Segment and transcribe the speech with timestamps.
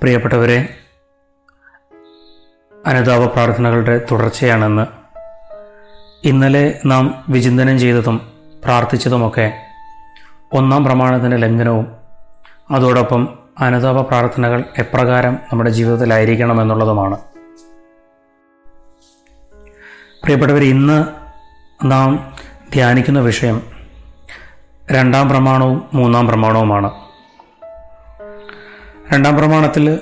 [0.00, 0.68] പ്രിയപ്പെട്ടവരെ
[2.86, 4.86] അനുതാപ പ്രാർത്ഥനകളുടെ തുടർച്ചയാണെന്ന്.
[6.24, 8.20] ഇന്നലെ നാം വിചിന്തനം ചെയ്തതും
[8.64, 9.52] പ്രാർത്ഥിച്ചതുമൊക്കെ
[10.52, 11.86] ഒന്നാം പ്രമാണത്തിന്റെ ലംഘനവും
[12.70, 17.16] അതോടൊപ്പം അനുതാപ പ്രാർത്ഥനകൾ എപ്രകാരം നമ്മുടെ ജീവിതത്തിലായിരിക്കണം എന്നുള്ളതുമാണ്
[20.22, 21.04] പ്രിയപ്പെട്ടവർ ഇന്ന്
[21.84, 22.34] നാം
[22.72, 23.62] ധ്യാനിക്കുന്ന വിഷയം
[24.92, 27.05] രണ്ടാം പ്രമാണവും മൂന്നാം പ്രമാണവുമാണ്.
[29.12, 29.98] രണ്ടാം പ്രമാണത്തിൽ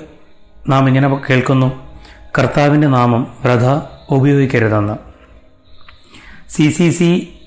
[0.69, 1.97] നാം ഇങ്ങനെ കേൾക്കുന്നു.
[2.39, 4.93] കർത്താവിന്റെ നാമം വ്രത ഉപയോഗിക്കരുതെന്ന്.
[6.49, 7.39] സി സി സി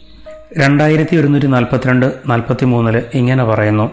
[0.58, 3.90] രണ്ടായിരത്തി ഒരുന്നൂറ്റി നാൽപ്പത്തിരണ്ട് നാൽപ്പത്തി മൂന്നിൽ ഇങ്ങനെ പറയുന്നു.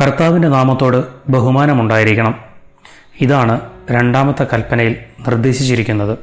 [0.00, 2.34] കർത്താവിന്റെ നാമത്തോട് ബഹുമാനമുണ്ടായിരിക്കണം.
[3.20, 6.18] ഇതാണ് രണ്ടാമത്തെ കൽപ്പനയിൽ നിർദ്ദേശിച്ചിരിക്കുന്നത്.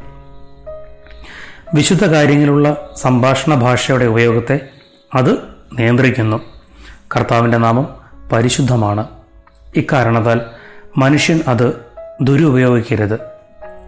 [1.74, 4.60] വിശുദ്ധ കാര്യങ്ങളിലുള്ള സംഭാഷണ ഭാഷയുടെ ഉപയോഗത്തെ
[5.16, 5.38] അത്
[5.74, 6.40] നിയന്ത്രിക്കുന്നു.
[7.16, 7.88] കർത്താവിന്റെ നാമം
[8.32, 9.17] പരിശുദ്ധമാണ്.
[9.78, 10.42] ഇക്കാരണത്താൽ
[10.98, 11.86] മനുഷ്യൻ അത്
[12.22, 13.20] ദുരുപയോഗിക്കരുത്.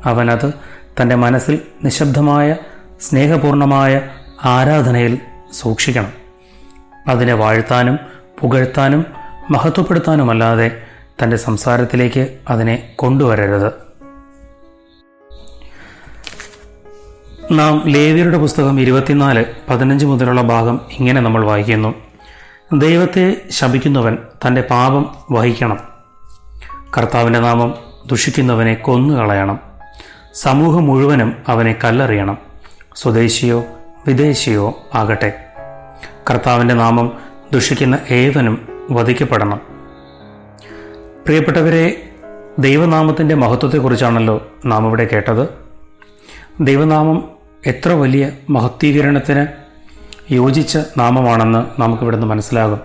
[0.05, 0.53] അവനത്
[1.01, 2.55] തന്റെ മനസ്സിൽ നിശബ്ദമായ
[3.01, 4.01] സ്നേഹപൂർണമായ
[4.45, 5.17] ആരാധനയിൽ
[5.53, 6.11] സൂക്ഷിക്കണം.
[7.07, 7.99] അതിനെ വാഴ്ത്താനും
[8.39, 9.05] പുകഴ്ത്താനും
[9.51, 10.81] മഹത്വപ്പെടുത്താനുമല്ലാതെ
[11.23, 13.71] തന്റെ സംസാരത്തിലേക്ക് അതിനെ കൊണ്ടുവരരുത്.
[17.51, 22.08] നാം ലേവിയരുടെ പുസ്തകം ഇരുപത്തിനാല് പതിനഞ്ച് മുതലുള്ള ഭാഗം ഇങ്ങനെ നമ്മൾ വായിക്കുന്നു.
[22.77, 24.17] ദൈവത്തെ ശപിക്കുന്നവൻ
[24.47, 25.79] തന്റെ പാപം വഹിക്കണം.
[26.97, 27.75] കർത്താവിന്റെ നാമം
[28.05, 29.59] ദുഷിക്കുന്നവനെ കൊന്നുകളയണം.
[30.33, 32.37] സമൂഹം മുഴുവനും അവനെ കല്ലെറിയണം.
[32.95, 33.63] സ്വദേശിയോ
[34.07, 35.45] വിദേശിയോ ആകട്ടെ.
[36.29, 37.13] കർത്താവിന്റെ നാമം
[37.53, 39.61] ദുഷിക്കുന്ന ഏവനും വധിക്കപ്പെടണം.
[41.25, 42.09] പ്രിയപ്പെട്ടവരെ
[42.59, 45.49] ദൈവനാമത്തിന്റെ മഹത്വത്തെക്കുറിച്ചാണല്ലോ നാം ഇവിടെ കേട്ടത്.
[46.61, 47.29] ദൈവനാമം
[47.65, 49.58] എത്ര വലിയ മഹത്വീകരണത്തിന്
[50.31, 52.79] യോജിച്ച നാമമാണെന്ന് നമുക്കിവിടുന്ന് മനസ്സിലാകും.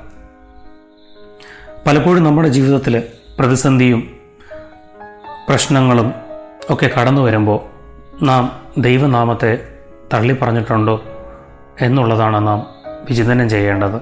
[1.87, 3.03] പലപ്പോഴും നമ്മുടെ ജീവിതത്തിൽ
[3.39, 4.17] പ്രതിസന്ധിയും
[5.49, 6.15] പ്രശ്നങ്ങളും
[6.71, 7.61] ഒക്കെ കടന്നു വരുമ്പോൾ
[8.25, 9.69] നാം ദൈവനാമത്തെ
[10.15, 11.05] തള്ളി പറഞ്ഞിട്ടുണ്ടോ
[11.81, 12.67] എന്നുള്ളതാണ് നാം
[13.11, 14.01] വിചിന്തനം ചെയ്യേണ്ടത്.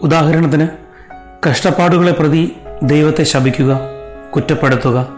[0.00, 0.68] ഉദാഹരണത്തിന്
[1.48, 3.80] കഷ്ടപ്പാടുകളെ പ്രതി ദൈവത്തെ ശപിക്കുക
[4.34, 5.08] കുറ്റപ്പെടുത്തുക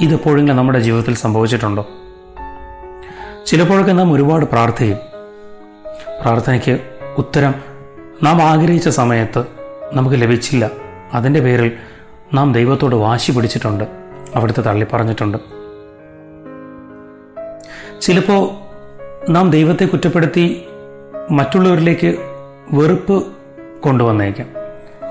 [0.00, 1.88] ഇതെപ്പോഴെങ്കിലും നമ്മുടെ ജീവിതത്തിൽ സംഭവിച്ചിട്ടുണ്ടോ?
[3.46, 5.09] ചിലപ്പോഴൊക്കെ നാം ഒരുപാട് പ്രാർത്ഥിക്കും.
[6.20, 6.80] പ്രാർത്ഥനയ്ക്ക്
[7.18, 7.54] ഉത്തരം
[8.22, 9.44] നാം ആഗ്രഹിച്ച സമയത്ത്
[9.92, 10.70] നമുക്ക് ലഭിച്ചില്ല.
[11.14, 11.72] അതിന്റെ പേരിൽ
[12.34, 13.84] നാം ദൈവത്തോട് വാശി പിടിച്ചിട്ടുണ്ട്.
[14.34, 15.38] അവിടുത്തെ തള്ളി പറഞ്ഞിട്ടുണ്ട്.
[18.00, 18.50] ചിലപ്പോൾ
[19.32, 20.64] നാം ദൈവത്തെ കുറ്റപ്പെടുത്തി
[21.30, 22.16] മറ്റുള്ളവരിലേക്ക്
[22.72, 23.26] വെറുപ്പ്
[23.80, 24.46] കൊണ്ടുവന്നേക്കാം.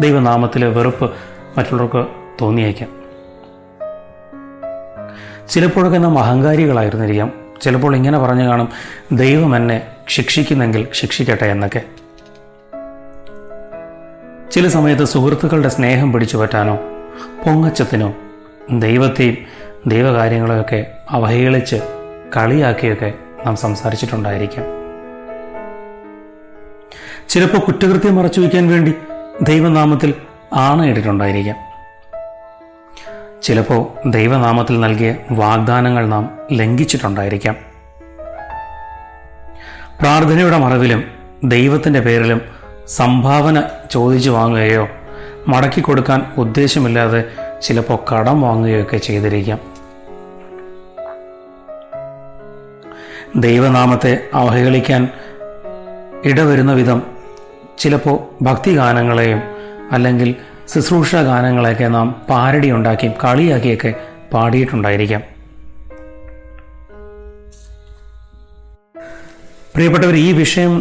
[0.01, 1.11] ദൈവനാമത്തിലെ വെറുപ്പ്
[1.57, 2.05] മറ്റുള്ളവർക്ക്
[2.41, 2.89] തോന്നിയേക്കാം.
[5.49, 7.48] ചിലപ്പോഴൊക്കെ നാം അഹങ്കാരികളായിരുന്നിരിക്കാം.
[7.61, 8.69] ചിലപ്പോൾ ഇങ്ങനെ പറഞ്ഞു കാണും
[9.11, 11.81] ദൈവം എന്നെ ശിക്ഷിക്കുന്നെങ്കിൽ ശിക്ഷിക്കട്ടെ എന്നൊക്കെ.
[14.51, 16.75] ചില സമയത്ത് സുഹൃത്തുക്കളുടെ സ്നേഹം പിടിച്ചു പറ്റാനോ
[17.45, 18.13] പൊങ്ങച്ചത്തിനോ
[18.71, 19.37] ദൈവത്തെയും
[19.87, 21.75] ദൈവകാര്യങ്ങളെയൊക്കെ അവഹേളിച്ച്
[22.37, 23.13] കളിയാക്കിയൊക്കെ
[23.45, 24.65] നാം സംസാരിച്ചിട്ടുണ്ടായിരിക്കാം.
[27.29, 28.93] ചിലപ്പോൾ കുറ്റകൃത്യം മറച്ചു വയ്ക്കാൻ വേണ്ടി
[29.41, 30.13] ദൈവനാമത്തിൽ
[30.53, 31.68] ആണയിട്ടിട്ടുണ്ടായിരിക്കാം.
[33.43, 37.55] ചിലപ്പോൾ ദൈവനാമത്തിൽ നൽകിയ വാഗ്ദാനങ്ങൾ നാം ലംഘിച്ചിട്ടുണ്ടായിരിക്കാം.
[40.01, 41.03] പ്രാർത്ഥനയുടെ മറവിലും
[41.43, 42.41] ദൈവത്തിന്റെ പേരിലും
[42.87, 44.87] സംഭാവന ചോദിച്ചു വാങ്ങുകയോ
[45.47, 47.23] മടക്കി കൊടുക്കാൻ ഉദ്ദേശമില്ലാതെ
[47.61, 49.59] ചിലപ്പോൾ കടം വാങ്ങുകയൊക്കെ ചെയ്തിരിക്കാം.
[53.35, 55.09] ദൈവനാമത്തെ അവഹേളിക്കാൻ
[56.25, 57.01] ഇടവരുന്ന വിധം
[57.79, 59.41] ചിലപ്പോൾ ഭക്തിഗാനങ്ങളെയും
[59.91, 60.35] അല്ലെങ്കിൽ
[60.71, 63.91] ശുശ്രൂഷ ഗാനങ്ങളെയൊക്കെ നാം പാരടി ഉണ്ടാക്കിയും കളിയാക്കിയൊക്കെ
[64.33, 65.21] പാടിയിട്ടുണ്ടായിരിക്കാം.
[69.75, 70.73] പ്രിയപ്പെട്ടവർ ഈ വിഷയം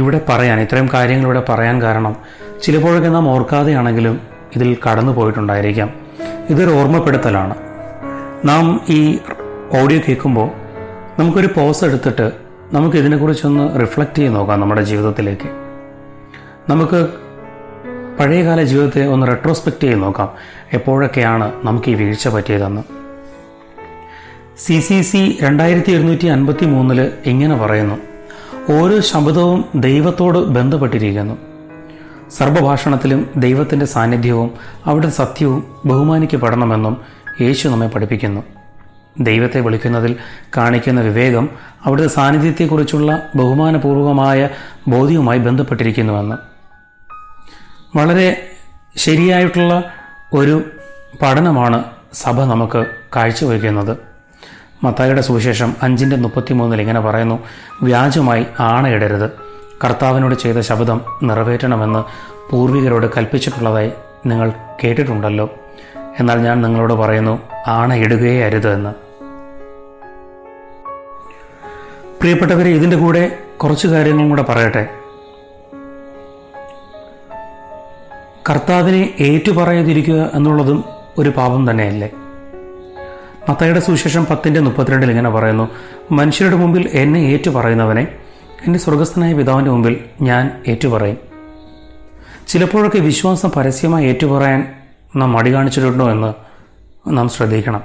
[0.00, 2.16] ഇവിടെ പറയാൻ ഇത്രയും കാര്യങ്ങൾ ഇവിടെ പറയാൻ കാരണം
[2.62, 4.16] ചിലപ്പോഴൊക്കെ നാം ഓർക്കാതെയാണെങ്കിലും
[4.56, 5.90] ഇതിൽ കടന്നു പോയിട്ടുണ്ടായിരിക്കാം.
[6.52, 7.54] ഇതൊരു ഓർമ്മപ്പെടുത്തലാണ്.
[8.50, 9.00] നാം ഈ
[9.80, 10.48] ഓഡിയോ കേൾക്കുമ്പോൾ
[11.18, 12.26] നമുക്കൊരു പോസ് എടുത്തിട്ട്
[12.76, 15.48] നമുക്ക് ഇതിനെക്കുറിച്ചൊന്ന് റിഫ്ലക്റ്റ് ചെയ്ത് നോക്കാം നമ്മുടെ ജീവിതത്തിലേക്ക്.
[16.68, 17.00] നമുക്ക്
[18.20, 20.28] പഴയകാല ജീവിതത്തെ ഒന്ന് റെട്രോസ്പെക്റ്റ് ചെയ്ത് നോക്കാം.
[20.72, 22.82] എപ്പോഴൊക്കെയാണ് നമുക്ക് ഈ വീഴ്ച പറ്റിയതെന്ന്.
[24.58, 27.94] സി സി സി രണ്ടായിരത്തി ഒരുന്നൂറ്റി അൻപത്തി മൂന്നിൽ ഇങ്ങനെ പറയുന്നു.
[28.72, 31.38] ഓരോ ശബ്ദവും ദൈവത്തോട് ബന്ധപ്പെട്ടിരിക്കുന്നു.
[32.30, 34.50] സർവഭാഷണത്തിലും ദൈവത്തിന്റെ സാന്നിധ്യവും
[34.86, 36.96] അവിടെ സത്യവും ബഹുമാനിക്കപ്പെടണമെന്നും
[37.40, 38.40] യേശു നമ്മെ പഠിപ്പിക്കുന്നു.
[39.20, 40.16] ദൈവത്തെ വിളിക്കുന്നതിൽ
[40.56, 41.48] കാണിക്കുന്ന വിവേകം
[41.84, 44.48] അവിടുത്തെ സാന്നിധ്യത്തെക്കുറിച്ചുള്ള ബഹുമാനപൂർവമായ
[44.88, 46.49] ബോധ്യവുമായി ബന്ധപ്പെട്ടിരിക്കുന്നുവെന്ന്.
[47.96, 48.50] വളരെ
[48.96, 49.92] ശരിയായിട്ടുള്ള
[50.34, 50.62] ഒരു
[51.22, 53.96] പഠനമാണ് സഭ നമുക്ക് കാഴ്ചവെക്കുന്നത്
[54.84, 57.38] മത്തായിയുടെ സുവിശേഷം അഞ്ചിന്റെ മുപ്പത്തിമൂന്നിൽ ഇങ്ങനെ പറയുന്നു
[57.82, 59.30] വ്യാജമായി ആണയിടരുത്.
[59.84, 62.04] കർത്താവിനോട് ചെയ്ത ശബ്ദം നിറവേറ്റണമെന്ന്
[62.50, 63.92] പൂർവികരോട് കൽപ്പിച്ചിട്ടുള്ളതായി
[64.26, 64.52] നിങ്ങൾ
[64.84, 65.54] കേട്ടിട്ടുണ്ടല്ലോ.
[66.20, 68.90] എന്നാൽ ഞാൻ നിങ്ങളോട് പറയുന്നു ആണയിടുകയേ അരുത് എന്ന്.
[72.20, 74.99] പ്രിയപ്പെട്ടവരെ ഇതിന്റെ കൂടെ കുറച്ച് കാര്യങ്ങളും കൂടെ പറയട്ടെ.
[78.48, 80.84] കർത്താവിനെ ഏറ്റുപറയാതിരിക്കുക എന്നുള്ളതും
[81.18, 82.10] ഒരു പാപം തന്നെയല്ലേ?
[83.48, 85.68] മത്തയുടെ സുവിശേഷം പത്തിന്റെ മുപ്പത്തിരണ്ടിൽ ഇങ്ങനെ പറയുന്നു
[86.12, 88.06] മനുഷ്യരുടെ മുമ്പിൽ എന്നെ ഏറ്റുപറയുന്നവനെ
[88.66, 91.16] എന്റെ സ്വർഗസ്ഥനായ പിതാവിന്റെ മുമ്പിൽ ഞാൻ ഏറ്റുപറയും.
[92.48, 94.74] ചിലപ്പോഴൊക്കെ വിശ്വാസം പരസ്യമായി ഏറ്റുപറയാൻ
[95.16, 96.34] നാം മടി കാണിച്ചിട്ടുണ്ടോ എന്ന്
[97.08, 97.82] നാം ശ്രദ്ധിക്കണം.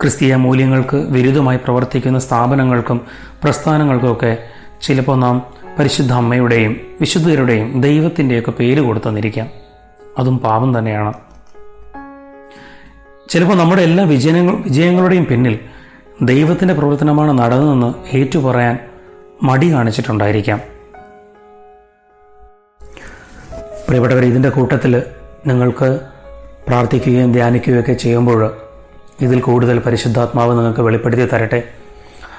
[0.00, 3.00] ക്രിസ്തീയ മൂല്യങ്ങൾക്ക് വിരുദ്ധമായി പ്രവർത്തിക്കുന്ന സ്ഥാപനങ്ങൾക്കും
[3.44, 4.38] പ്രസ്ഥാനങ്ങൾക്കുമൊക്കെ
[4.82, 9.50] ചിലപ്പോൾ നാം പരിശുദ്ധ അമ്മയുടെയും വിശുദ്ധരുടെയും ദൈവത്തിന്റെയൊക്കെ പേര് കൊടുത്തെന്നിരിക്കാം
[10.18, 11.12] അതും പാപം തന്നെയാണ്.
[13.30, 15.58] ചിലപ്പോൾ നമ്മുടെ എല്ലാ വിജയങ്ങൾ വിജയങ്ങളുടെയും പിന്നിൽ
[16.22, 18.78] ദൈവത്തിന്റെ പ്രവർത്തനമാണ് നടന്നതെന്ന് ഏറ്റുപറയാൻ
[19.42, 20.60] മടി കാണിച്ചിട്ടുണ്ടായിരിക്കാം.
[23.86, 25.02] പ്രിയപ്പെട്ടവർ ഇതിന്റെ കൂട്ടത്തിൽ
[25.46, 26.00] നിങ്ങൾക്ക്
[26.68, 28.56] പ്രാർത്ഥിക്കുകയും ധ്യാനിക്കുകയൊക്കെ ചെയ്യുമ്പോൾ
[29.20, 31.62] ഇതിൽ കൂടുതൽ പരിശുദ്ധാത്മാവ് നിങ്ങൾക്ക് വെളിപ്പെടുത്തി തരട്ടെ.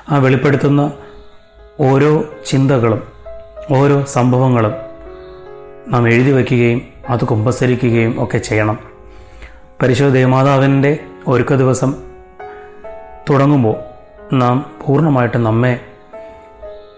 [0.09, 0.91] ആ വെളിപ്പെടുത്തുന്ന
[1.79, 3.20] ഓരോ ചിന്തകളും
[3.71, 4.71] ഓരോ സംഭവങ്ങളും
[5.87, 8.79] നാം എഴുതി വയ്ക്കുകയും അത് കുമ്പസരിക്കുകയും ഒക്കെ ചെയ്യണം.
[9.81, 11.95] പരിശുദ്ധ ദേവമാതാവിന്റെ ഒരുക്ക ദിവസം
[13.29, 13.75] തുടങ്ങുമ്പോൾ
[14.35, 15.79] നാം പൂർണമായിട്ടും നമ്മെ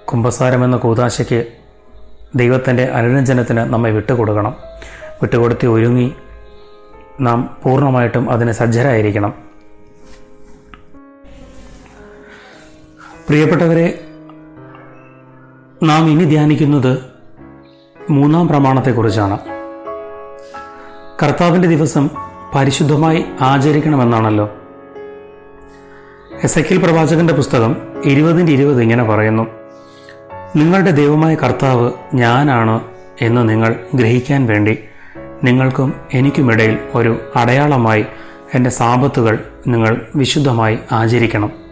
[0.06, 1.46] കുംഭസാരം എന്ന കൂതാശയ്ക്ക്
[2.36, 4.56] ദൈവത്തിന്റെ അനുരഞ്ജനത്തിന് നമ്മെ വിട്ടുകൊടുക്കണം.
[5.22, 6.14] വിട്ടുകൊടുത്തി ഒരുങ്ങി
[7.22, 9.34] നാം പൂർണമായിട്ടും അതിന് സജ്ജരായിരിക്കണം.
[13.30, 14.00] പ്രിയപ്പെട്ടവരെ
[15.84, 16.98] നാം ഇനി ധ്യാനിക്കുന്നത്
[18.10, 19.38] മൂന്നാം പ്രമാണത്തെക്കുറിച്ചാണ്.
[21.24, 22.10] കർത്താവിന്റെ ദിവസം
[22.56, 24.50] പരിശുദ്ധമായി ആചരിക്കണമെന്നാണല്ലോ.
[26.44, 27.76] എസക്കിൽ പ്രവാചകന്റെ പുസ്തകം
[28.06, 29.48] ഇരുപതിന്റെ ഇരുപത് ഇങ്ങനെ പറയുന്നു.
[30.56, 32.82] നിങ്ങളുടെ ദൈവമായ കർത്താവ് ഞാനാണ്
[33.22, 34.80] എന്ന് നിങ്ങൾ ഗ്രഹിക്കാൻ വേണ്ടി
[35.44, 38.06] നിങ്ങൾക്കും എനിക്കുമിടയിൽ ഒരു അടയാളമായി
[38.54, 41.63] എന്റെ സാപത്തുകൾ നിങ്ങൾ വിശുദ്ധമായി ആചരിക്കണം.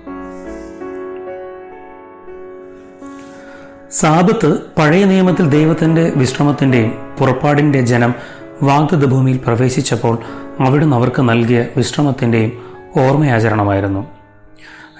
[3.91, 8.15] സാപത്ത് പഴയ നിയമത്തിൽ ദൈവത്തിന്റെ വിശ്രമത്തിന്റെയും പുറപ്പാടിന്റെ ജനം
[8.63, 10.17] വാഗ്ദത്ത ഭൂമിയിൽ പ്രവേശിച്ചപ്പോൾ
[10.59, 12.51] അവിടുന്ന് അവർക്ക് നൽകിയ വിശ്രമത്തിന്റെയും
[12.99, 14.07] ഓർമ്മയാചരണമായിരുന്നു.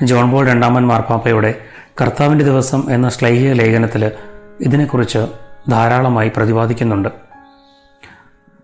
[0.04, 1.62] ജോൺ ബോൾ രണ്ടാമൻ മാർപ്പാപ്പയുടെ
[2.02, 4.12] കർത്താവിന്റെ ദിവസം എന്ന ശ്ലൈഹിക ലേഖനത്തിൽ
[4.62, 5.28] ഇതിനെക്കുറിച്ച്
[5.70, 7.10] ധാരാളമായി പ്രതിപാദിക്കുന്നുണ്ട്.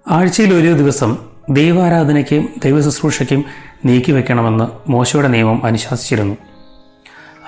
[0.08, 1.18] ആഴ്ചയിൽ ഒരു ദിവസം
[1.50, 3.46] ദൈവാരാധനയ്ക്കും ദൈവശുശ്രൂഷയ്ക്കും
[3.86, 6.38] നീക്കിവെക്കണമെന്ന് മോശയുടെ നിയമം അനുശാസിച്ചിരുന്നു.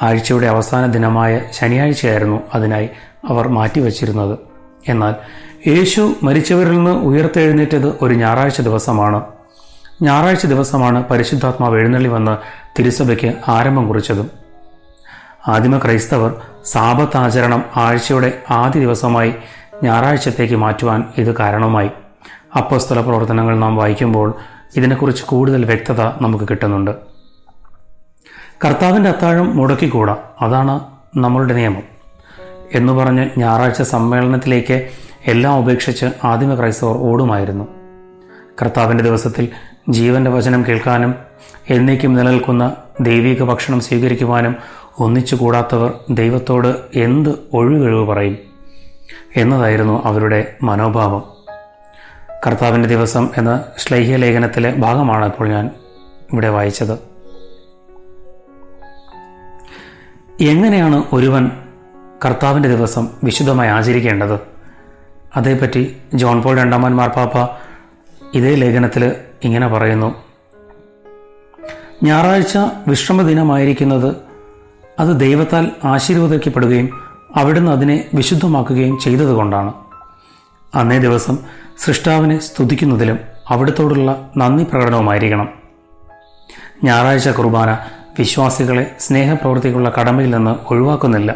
[0.01, 2.89] ആഴ്ചയുടെ അവസാന ദിനമായ ശനിയാഴ്ചയായിരുന്നു അതിനായി
[3.29, 4.39] അവർ മാറ്റിവച്ചിരുന്നത്.
[4.87, 5.15] എന്നാൽ
[5.67, 9.23] യേശു മരിച്ചവരിൽ നിന്ന് ഉയർത്തെഴുന്നേറ്റത് ഒരു ഞായറാഴ്ച ദിവസമാണ്.
[10.01, 12.37] ഞായറാഴ്ച ദിവസമാണ് പരിശുദ്ധാത്മാവ് എഴുന്നള്ളി വന്ന്
[12.79, 14.29] തിരുസഭയ്ക്ക് ആരംഭം കുറിച്ചതും.
[15.47, 16.35] ആദിമ ക്രൈസ്തവർ
[16.65, 19.35] സാപത്ത് ആചരണം ആഴ്ചയുടെ ആദ്യ ദിവസമായി
[19.83, 21.89] ഞായറാഴ്ചത്തേക്ക് മാറ്റുവാൻ ഇത് കാരണമായി.
[22.57, 24.33] അപ്പസ്തല പ്രവർത്തനങ്ങൾ നാം വായിക്കുമ്പോൾ
[24.75, 27.08] ഇതിനെക്കുറിച്ച് കൂടുതൽ വ്യക്തത നമുക്ക് കിട്ടുന്നുണ്ട്.
[28.65, 30.17] കർത്താവിന്റെ അത്താഴം മുടക്കിക്കൂടാ.
[30.41, 30.79] അതാണ്
[31.17, 31.83] നമ്മളുടെ നിയമം.
[32.73, 34.89] എന്ന് പറഞ്ഞ് ഞായറാഴ്ച സമ്മേളനത്തിലേക്ക്
[35.27, 37.67] എല്ലാം ഉപേക്ഷിച്ച് ആദിമ ക്രൈസ്തവർ ഓടുമായിരുന്നു.
[38.61, 39.49] കർത്താവിന്റെ ദിവസത്തിൽ
[39.89, 41.15] ജീവന്റെ വചനം കേൾക്കാനും
[41.69, 44.55] എന്നേക്കും നിലനിൽക്കുന്ന ദൈവിക ഭക്ഷണം സ്വീകരിക്കുവാനും
[44.99, 48.37] ഒന്നിച്ചു കൂടാത്തവർ ദൈവത്തോട് എന്ത് ഒഴികഴിവ് പറയും?
[49.35, 51.23] എന്നതായിരുന്നു അവരുടെ മനോഭാവം.
[52.47, 55.69] കർത്താവിന്റെ ദിവസം എന്ന ശ്ലൈഹ്യ ലേഖനത്തിലെ ഭാഗമാണ് ഇപ്പോൾ ഞാൻ
[56.33, 57.08] ഇവിടെ വായിച്ചത്.
[60.41, 61.51] എങ്ങനെയാണ് ഒരുവൻ
[62.25, 64.39] കർത്താവിന്റെ ദിവസം വിശുദ്ധമായി ആചരിക്കേണ്ടത്?
[65.37, 67.57] അതേപ്പറ്റി ജോൺ പോൾ രണ്ടാമൻ മാർപ്പാപ്പ
[68.33, 70.23] ഇതേ ലേഖനത്തിൽ ഇങ്ങനെ പറയുന്നു.
[72.03, 74.15] ഞായറാഴ്ച വിശ്രമദിനമായിരിക്കുന്നത്
[74.99, 77.01] അത് ദൈവത്താൽ ആശീർവദിക്കപ്പെടുകയും
[77.35, 79.73] അവിടുന്ന് അതിനെ വിശുദ്ധമാക്കുകയും ചെയ്തതുകൊണ്ടാണ്.
[80.75, 81.37] അന്നേ ദിവസം
[81.77, 83.19] സൃഷ്ടാവിനെ സ്തുതിക്കുന്നതിലും
[83.49, 85.49] അവിടത്തോടുള്ള നന്ദി പ്രകടനവുമായിരിക്കണം.
[86.83, 87.77] ഞായറാഴ്ച കുർബാന
[88.19, 91.35] വിശ്വാസികളെ സ്നേഹപ്രവൃത്തിക്കുള്ള കടമയിൽ നിന്ന് ഒഴിവാക്കുന്നില്ല.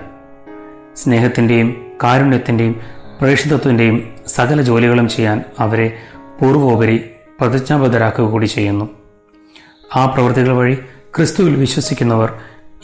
[0.96, 2.82] സ്നേഹത്തിന്റെയും കാരുണ്യത്തിന്റെയും
[3.22, 5.98] പ്രേക്ഷിതത്വത്തിന്റെയും സകല ജോലികളും ചെയ്യാൻ അവരെ
[6.42, 7.10] പൂർവോപരി
[7.40, 8.90] പ്രതിജ്ഞാബദ്ധരാക്കുക കൂടി ചെയ്യുന്നു.
[9.96, 10.78] ആ പ്രവൃത്തികൾ വഴി
[11.18, 12.34] ക്രിസ്തുവിൽ വിശ്വസിക്കുന്നവർ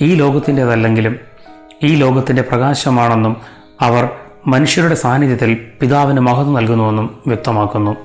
[0.01, 1.19] ഈ ലോകത്തിന്റെതല്ലെങ്കിലും
[1.83, 3.35] ഈ ലോകത്തിന്റെ പ്രകാശമാണെന്നും
[3.81, 4.09] അവർ
[4.47, 7.95] മനുഷ്യരുടെ സാന്നിധ്യത്തിൽ പിതാവിന് മഹത്വം നൽകുന്നുവെന്നും വ്യക്തമാക്കുന്നു.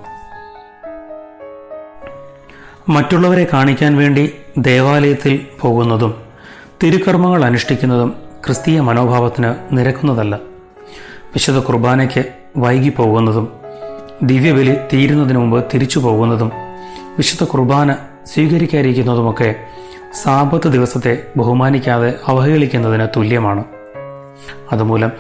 [2.89, 6.15] മറ്റുള്ളവരെ കാണിക്കാൻ വേണ്ടി ദേവാലയത്തിൽ പോകുന്നതും
[6.83, 8.15] തിരുക്കർമ്മങ്ങൾ അനുഷ്ഠിക്കുന്നതും
[8.47, 10.39] ക്രിസ്തീയ മനോഭാവത്തിന് നിരക്കുന്നതല്ല.
[11.23, 12.25] വിശുദ്ധ കുർബാനയ്ക്ക്
[12.57, 13.53] വൈകി പോകുന്നതും
[14.23, 16.53] ദിവ്യബലി തീരുന്നതിന് മുമ്പ് തിരിച്ചു പോകുന്നതും
[17.17, 19.55] വിശുദ്ധ കുർബാന സ്വീകരിക്കാതിരിക്കുന്നതുമൊക്കെ
[20.23, 23.65] സാപത്ത് ദിവസത്തെ ബഹുമാനിക്കാതെ അവഹേളിക്കുന്നതിന് തുല്യമാണ്.
[24.73, 25.13] അതുമൂലം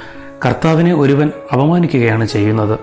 [0.46, 2.78] കർത്താവിനെ ഒരുവൻ അപമാനിക്കുകയാണ് ചെയ്യുന്നത്.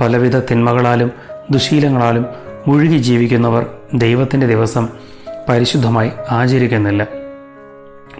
[0.00, 1.10] പലവിധ തിന്മകളാലും
[1.50, 2.26] ദുശീലങ്ങളാലും
[2.66, 5.09] മുഴുകി ജീവിക്കുന്നവർ ദൈവത്തിന്റെ ദിവസം
[5.50, 7.06] പരിശുദ്ധമായി ആചരിക്കുന്നില്ല.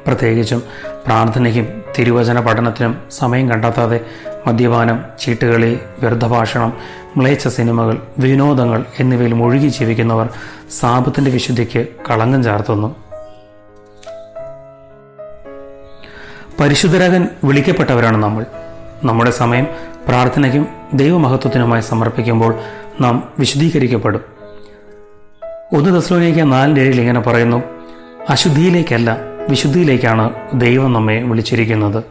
[0.07, 0.63] പ്രത്യേകിച്ചും
[1.07, 4.01] പ്രാർത്ഥനയ്ക്കും തിരുവചന പഠനത്തിനും സമയം കണ്ടെത്താതെ
[4.47, 6.73] മദ്യപാനം ചീട്ടുകളി വ്യർത്ഥഭാഷണം
[7.17, 10.29] മ്ലേച്ഛ സിനിമകൾ വിനോദങ്ങൾ എന്നിവയിൽ മുഴുകി ജീവിക്കുന്നവർ
[10.81, 12.97] സാപത്തിന്റെ വിശുദ്ധിക്ക് കളങ്കം ചാർത്തുന്നു.
[16.61, 18.47] പരിശുദ്ധരാകൻ വിളിക്കപ്പെട്ടവരാണ് നമ്മൾ.
[19.05, 19.67] നമ്മുടെ സമയം
[20.09, 22.55] പ്രാർത്ഥനയ്ക്കും ദൈവമഹത്വത്തിനുമായി സമർപ്പിക്കുമ്പോൾ
[23.01, 24.40] നാം വിശുദ്ധീകരിക്കപ്പെടും.
[25.73, 27.63] ഒന്ന് ദസ്ലോനിക്ക് നാലിന്റെ ഏഴിൽ ഇങ്ങനെ പറയുന്നു
[28.31, 32.05] അശുദ്ധിയിലേക്കല്ല വിശുദ്ധിയിലേക്കാണ് ദൈവം നമ്മെ വിളിച്ചിരിക്കുന്നത്.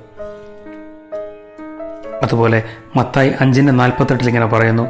[2.23, 2.63] അതുപോലെ
[2.95, 4.87] മത്തായി അഞ്ചിന്റെ നാൽപ്പത്തെട്ടിൽ ഇങ്ങനെ പറയുന്നു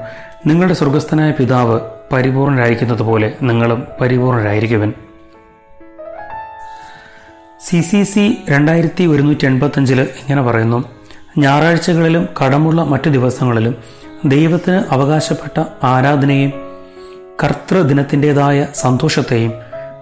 [0.47, 1.79] നിങ്ങളുടെ സ്വർഗസ്ഥനായ പിതാവ്
[2.11, 4.93] പരിപൂർണരായിരിക്കുന്നത് പോലെ നിങ്ങളും പരിപൂർണരായിരിക്കുവൻ.
[7.59, 10.83] സി സി സി രണ്ടായിരത്തി ഒരുന്നൂറ്റി എൺപത്തഞ്ചിൽ ഇങ്ങനെ പറയുന്നു
[11.37, 13.75] ഞായറാഴ്ചകളിലും കടമുള്ള മറ്റു ദിവസങ്ങളിലും
[14.25, 16.68] ദൈവത്തിന് അവകാശപ്പെട്ട ആരാധനയും
[17.43, 19.53] കർത്തൃദിനത്തിന്റെതായ സന്തോഷത്തെയും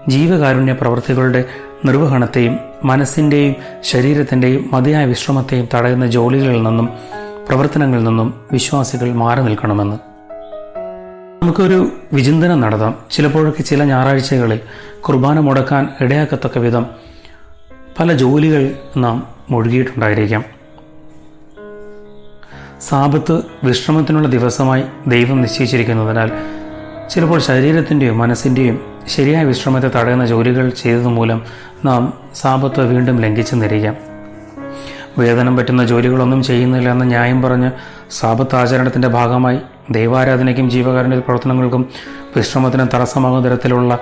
[0.08, 1.46] ജീവകാരുണ്യ പ്രവൃത്തികളുടെ
[1.86, 6.90] നിർവഹണത്തെയും മനസ്സിന്റെയും ശരീരത്തിന്റെയും മതിയായ വിശ്രമത്തെയും തടയുന്ന ജോലികളിൽ നിന്നും
[7.50, 9.96] പ്രവർത്തനങ്ങളിൽ നിന്നും വിശ്വാസികൾ മാറി നിൽക്കണമെന്ന്.
[11.44, 12.96] നമുക്കൊരു വിചിന്തനം നടത്താം.
[13.12, 14.60] ചിലപ്പോഴൊക്കെ ചില ഞായറാഴ്ചകളിൽ
[15.02, 16.86] കുർബാന മുടക്കാൻ ഇടയാക്കത്തക്ക വിധം
[18.00, 20.44] പല ജോലികൾ നാം മുഴുകിയിട്ടുണ്ടായിരിക്കാം.
[22.82, 26.32] സാപത്ത് വിശ്രമത്തിനുള്ള ദിവസമായി ദൈവം നിശ്ചയിച്ചിരിക്കുന്നതിനാൽ
[27.10, 31.46] ചിലപ്പോൾ ശരീരത്തിന്റെയും മനസ്സിന്റെയും ശരിയായ വിശ്രമത്തെ തടയുന്ന ജോലികൾ ചെയ്തത് മൂലം
[31.86, 33.96] നാം സാപത്വ വീണ്ടും ലംഘിച്ചെന്നിരിക്കാം
[35.20, 37.72] വേതനം പറ്റുന്ന ജോലികളൊന്നും ചെയ്യുന്നില്ല എന്ന ന്യായം പറഞ്ഞ്
[38.12, 39.60] സാപത്ത് ആചരണത്തിന്റെ ഭാഗമായി
[39.92, 41.90] ദൈവാരാധനയ്ക്കും ജീവകാരുണ്യ പ്രവർത്തനങ്ങൾക്കും
[42.36, 44.00] വിശ്രമത്തിനും തടസ്സമാകുന്ന തരത്തിലുള്ള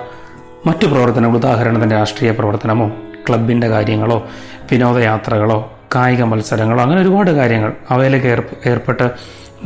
[0.66, 2.88] മറ്റു പ്രവർത്തനങ്ങൾ ഉദാഹരണത്തിന് രാഷ്ട്രീയ പ്രവർത്തനമോ
[3.28, 4.28] ക്ലബിന്റെ കാര്യങ്ങളോ
[4.72, 9.10] വിനോദയാത്രകളോ കായിക മത്സരങ്ങളോ അങ്ങനെ ഒരുപാട് കാര്യങ്ങൾ അവയിലേക്ക് ഏർപ്പ് ഏർപ്പെട്ട്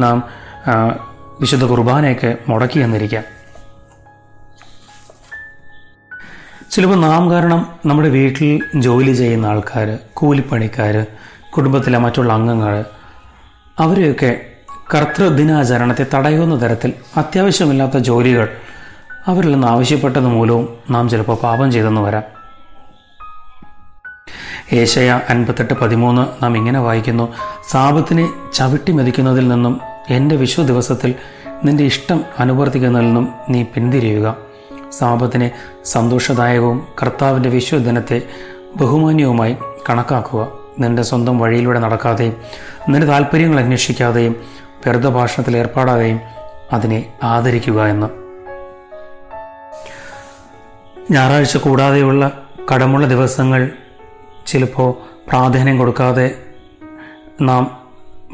[0.00, 0.22] നാം
[1.40, 3.24] വിശുദ്ധ കുർബാനയൊക്കെ മുടക്കി എന്നിരിക്കാം
[6.70, 11.06] ചിലപ്പോൾ നാം കാരണം നമ്മുടെ വീട്ടിൽ ജോലി ചെയ്യുന്ന ആൾക്കാർ കൂലിപ്പണിക്കാർ
[11.56, 12.84] കുടുംബത്തിലെ മറ്റുള്ള അംഗങ്ങൾ
[13.78, 14.40] അവരെയൊക്കെ
[14.94, 18.48] കർത്തൃദിനാചരണത്തെ തടയുന്ന തരത്തിൽ അത്യാവശ്യമില്ലാത്ത ജോലികൾ
[19.26, 22.22] അവരിൽ നിന്ന് ആവശ്യപ്പെട്ടത് മൂലവും നാം ചിലപ്പോൾ പാപം ചെയ്തെന്ന് വരാം.
[24.72, 27.34] ഏശയ അൻപത്തെട്ട് പതിമൂന്ന് നാം ഇങ്ങനെ വായിക്കുന്നു
[27.70, 31.14] സാപത്തിനെ ചവിട്ടി മെതിക്കുന്നതിൽ നിന്നും എന്റെ വിശ്വ ദിവസത്തിൽ
[31.64, 34.36] നിന്റെ ഇഷ്ടം അനുവർത്തിക്കുന്നതിൽ നിന്നും നീ പിന്തിരിയുക.
[34.90, 35.50] സാപത്തിനെ
[35.84, 38.22] സന്തോഷദായകവും കർത്താവിന്റെ വിശ്വദിനത്തെ
[38.76, 39.56] ബഹുമാന്യവുമായി
[39.88, 40.48] കണക്കാക്കുക.
[40.78, 42.36] നിന്റെ സ്വന്തം വഴിയിലൂടെ നടക്കാതെയും
[42.88, 44.36] നിന്റെ താല്പര്യങ്ങൾ അന്വേഷിക്കാതെയും
[44.86, 46.20] വെറുതെ ഭാഷണത്തിൽ ഏർപ്പാടാതെയും
[46.72, 48.06] അതിനെ ആദരിക്കുക എന്ന്.
[51.12, 53.70] ഞായറാഴ്ച കൂടാതെയുള്ള കടമുള്ള ദിവസങ്ങൾ
[54.46, 54.94] ചിലപ്പോൾ
[55.28, 56.34] പ്രാധാന്യം കൊടുക്കാതെ
[57.40, 57.80] നാം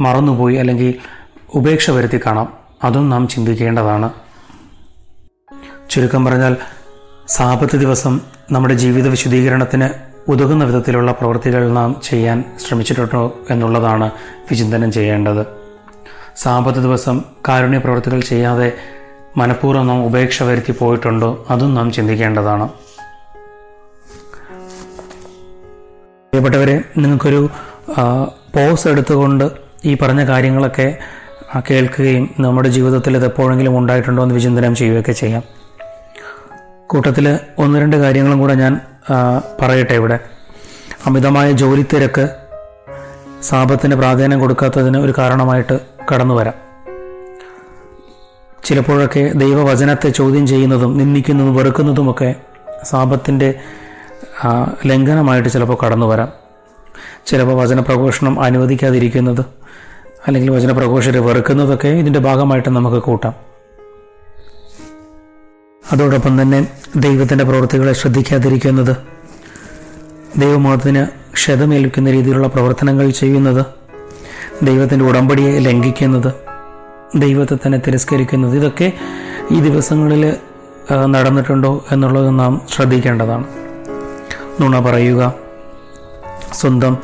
[0.00, 0.94] മറന്നുപോയി അല്ലെങ്കിൽ
[1.54, 2.52] ഉപേക്ഷ വരുത്തി കാണാം.
[2.84, 4.10] അതും നാം ചിന്തിക്കേണ്ടതാണ്.
[5.90, 6.56] ചുരുക്കം പറഞ്ഞാൽ
[7.28, 8.20] സാപത്ത് ദിവസം
[8.52, 9.88] നമ്മുടെ ജീവിത വിശുദ്ധീകരണത്തിന്
[10.30, 14.10] ഉതകുന്ന വിധത്തിലുള്ള പ്രവൃത്തികൾ നാം ചെയ്യാൻ ശ്രമിച്ചിട്ടുണ്ടോ എന്നുള്ളതാണ്
[14.50, 15.46] വിചിന്തനം ചെയ്യേണ്ടത്.
[16.36, 18.72] സാപത്ത് ദിവസം കാരുണ്യ പ്രവൃത്തികൾ ചെയ്യാതെ
[19.36, 22.68] മനഃപൂർവം നാം ഉപേക്ഷ വരുത്തി പോയിട്ടുണ്ടോ അതും നാം ചിന്തിക്കേണ്ടതാണ്.
[26.28, 27.48] പ്രിയപ്പെട്ടവരെ നിങ്ങൾക്കൊരു
[28.54, 29.50] പോസ് എടുത്തുകൊണ്ട്
[29.84, 30.98] ഈ പറഞ്ഞ കാര്യങ്ങളൊക്കെ
[31.70, 35.42] കേൾക്കുകയും നമ്മുടെ ജീവിതത്തിൽ ഇത് എപ്പോഴെങ്കിലും ഉണ്ടായിട്ടുണ്ടോ എന്ന് വിചിന്തനം ചെയ്യുകയൊക്കെ ചെയ്യാം.
[36.86, 38.80] കൂട്ടത്തിൽ ഒന്ന് രണ്ട് കാര്യങ്ങളും കൂടെ ഞാൻ
[39.62, 40.18] പറയട്ടെ ഇവിടെ.
[41.06, 42.28] അമിതമായ ജോലി തിരക്ക്
[43.42, 45.80] സാപത്തിന് പ്രാധാന്യം കൊടുക്കാത്തതിന് ഒരു കാരണമായിട്ട്
[46.12, 46.54] കടന്നു വരാം.
[48.64, 52.34] ചിലപ്പോഴൊക്കെ ദൈവവചനത്തെ ചോദ്യം ചെയ്യുന്നതും നിന്ദിക്കുന്നതും വെറുക്കുന്നതുമൊക്കെ
[52.84, 53.60] സാപത്തിന്റെ
[54.86, 56.28] ലംഘനമായിട്ട് ചിലപ്പോൾ കടന്നു വരാം.
[57.26, 59.55] ചിലപ്പോൾ വചനപ്രഘോഷണം അനുവദിക്കാതിരിക്കുന്നത്
[60.26, 63.34] അല്ലെങ്കിൽ വചനപ്രഘോഷരെ വെറുക്കുന്നതൊക്കെ ഇതിന്റെ ഭാഗമായിട്ട് നമുക്ക് കൂട്ടാം.
[65.92, 66.60] അതോടൊപ്പം തന്നെ
[66.96, 68.94] ദൈവത്തിന്റെ പ്രവൃത്തികളെ ശ്രദ്ധിക്കാതിരിക്കുന്നത്
[70.38, 71.02] ദൈവമതത്തിന്
[71.34, 73.62] ക്ഷതമേൽക്കുന്ന രീതിയിലുള്ള പ്രവർത്തനങ്ങൾ ചെയ്യുന്നത്
[74.62, 76.30] ദൈവത്തിന്റെ ഉടമ്പടിയെ ലംഘിക്കുന്നത്
[77.16, 78.92] ദൈവത്തെ തന്നെ തിരസ്കരിക്കുന്നത് ഇതൊക്കെ
[79.50, 80.36] ഈ ദിവസങ്ങളിൽ
[81.06, 83.46] നടന്നിട്ടുണ്ടോ എന്നുള്ളത് നാം ശ്രദ്ധിക്കേണ്ടതാണ്.
[84.60, 85.22] നുണ പറയുക
[86.52, 86.94] സ്വന്തം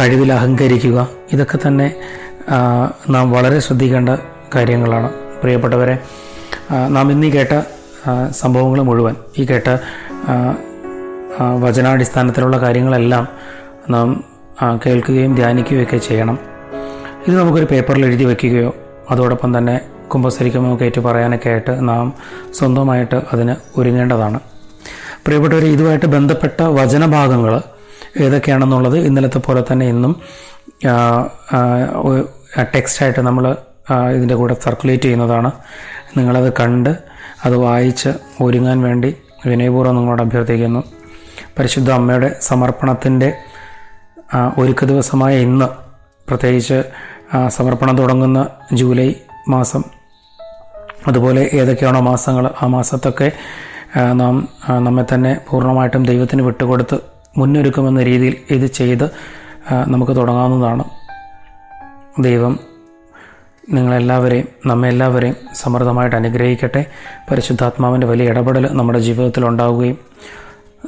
[0.00, 0.98] കഴിവിൽ അഹങ്കരിക്കുക
[1.32, 1.88] ഇതൊക്കെ തന്നെ
[3.10, 4.08] നാം വളരെ ശ്രദ്ധിക്കേണ്ട
[4.54, 5.10] കാര്യങ്ങളാണ്.
[5.40, 5.98] പ്രിയപ്പെട്ടവരെ
[6.88, 7.62] നാം ഇന്നീ കേട്ട
[8.30, 9.68] സംഭവങ്ങൾ മുഴുവൻ ഈ കേട്ട
[11.60, 13.28] വചനാടിസ്ഥാനത്തിലുള്ള കാര്യങ്ങളെല്ലാം
[13.90, 14.24] നാം
[14.86, 16.38] കേൾക്കുകയും ധ്യാനിക്കുകയൊക്കെ ചെയ്യണം.
[17.28, 18.74] ഇത് നമുക്കൊരു പേപ്പറിൽ എഴുതി വയ്ക്കുകയോ
[19.10, 19.80] അതോടൊപ്പം തന്നെ
[20.14, 22.12] കുമ്പസരിക്കുമോ കയറ്റി പറയാനൊക്കെ ആയിട്ട് നാം
[22.54, 24.40] സ്വന്തമായിട്ട് അതിന് ഒരുങ്ങേണ്ടതാണ്.
[25.26, 27.60] പ്രിയപ്പെട്ടവർ ഇതുമായിട്ട് ബന്ധപ്പെട്ട വചനഭാഗങ്ങൾ
[28.20, 30.16] ഏതൊക്കെയാണെന്നുള്ളത് ഇന്നലത്തെ പോലെ തന്നെ ഇന്നും
[32.74, 33.56] ടെക്സ്റ്റായിട്ട് നമ്മൾ
[34.14, 35.50] ഇതിന്റെ കൂടെ സർക്കുലേറ്റ് ചെയ്യുന്നതാണ്.
[36.16, 36.98] നിങ്ങളത് കണ്ട്
[37.44, 38.08] അത് വായിച്ച്
[38.42, 39.16] ഒരുങ്ങാൻ വേണ്ടി
[39.46, 40.82] വിനയപൂർവം നിങ്ങളോട് അഭ്യർത്ഥിക്കുന്നു.
[41.58, 43.32] പരിശുദ്ധ അമ്മയുടെ സമർപ്പണത്തിന്റെ
[44.58, 45.64] ഒരുക്ക ദിവസമായ ഇന്ന്
[46.28, 46.84] പ്രത്യേകിച്ച്
[47.48, 49.14] സമർപ്പണം തുടങ്ങുന്ന ജൂലൈ
[49.48, 49.82] മാസം
[51.06, 53.32] അതുപോലെ ഏതൊക്കെയാണോ മാസങ്ങൾ ആ മാസത്തൊക്കെ
[54.12, 56.98] നാം നമ്മെ തന്നെ പൂർണമായിട്ടും ദൈവത്തിന് വിട്ടുകൊടുത്ത്
[57.38, 59.10] മുന്നൊരുക്കുമെന്ന രീതിയിൽ ഇത് ചെയ്ത്
[59.72, 60.84] നമുക്ക് തുടങ്ങാവുന്നതാണ്.
[62.20, 62.58] ദൈവം
[63.72, 66.86] നിങ്ങളെല്ലാവരെയും നമ്മെല്ലാവരെയും സമൃദ്ധമായിട്ട് അനുഗ്രഹിക്കട്ടെ.
[67.30, 69.98] പരിശുദ്ധാത്മാവിന്റെ വലിയ ഇടപെടൽ നമ്മുടെ ജീവിതത്തിൽ ഉണ്ടാവുകയും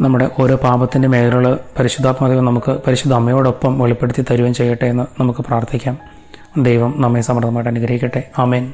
[0.01, 5.99] നമ്മുടെ ഓരോ പാപത്തിന്റെ മേഖലകൾ പരിശുദ്ധാത്മാദൈവം നമുക്ക് പരിശുദ്ധ അമ്മയോടൊപ്പം വെളിപ്പെടുത്തി തരുകയും ചെയ്യട്ടെ എന്ന് നമുക്ക് പ്രാർത്ഥിക്കാം.
[6.59, 8.31] ദൈവം നമ്മെ സമൃദ്ധമായിട്ട് അനുഗ്രഹിക്കട്ടെ.
[8.39, 8.73] ആമേൻ.